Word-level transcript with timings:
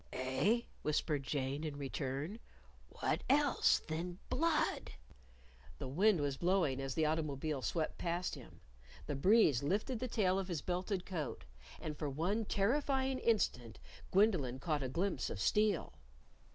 "Eh?" 0.13 0.61
whispered 0.81 1.21
Jane 1.21 1.63
in 1.63 1.77
return; 1.77 2.39
"what 2.89 3.21
else 3.29 3.77
than 3.87 4.17
blood?" 4.31 4.93
The 5.77 5.87
wind 5.87 6.21
was 6.21 6.37
blowing 6.37 6.81
as 6.81 6.95
the 6.95 7.05
automobile 7.05 7.61
swept 7.61 7.99
past 7.99 8.33
him: 8.33 8.61
The 9.05 9.13
breeze 9.13 9.61
lifted 9.61 9.99
the 9.99 10.07
tail 10.07 10.39
of 10.39 10.47
his 10.47 10.63
belted 10.63 11.05
coat. 11.05 11.45
And 11.79 11.95
for 11.95 12.09
one 12.09 12.45
terrifying 12.45 13.19
instant 13.19 13.77
Gwendolyn 14.09 14.57
caught 14.57 14.81
a 14.81 14.89
glimpse 14.89 15.29
of 15.29 15.39
steel! 15.39 15.93